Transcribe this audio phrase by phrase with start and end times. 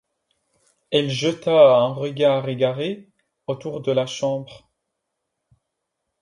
[0.89, 3.07] Elle jeta un regard égaré
[3.45, 4.71] autour de la chambre.